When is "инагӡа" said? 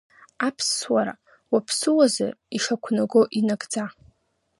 3.39-3.85